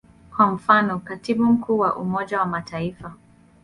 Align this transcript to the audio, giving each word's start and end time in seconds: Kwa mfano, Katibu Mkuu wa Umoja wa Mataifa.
Kwa 0.35 0.51
mfano, 0.51 0.99
Katibu 0.99 1.43
Mkuu 1.45 1.77
wa 1.79 1.95
Umoja 1.95 2.39
wa 2.39 2.45
Mataifa. 2.45 3.13